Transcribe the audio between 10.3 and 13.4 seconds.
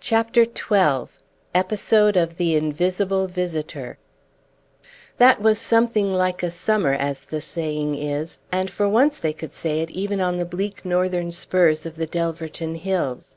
the bleak northern spurs of the Delverton Hills.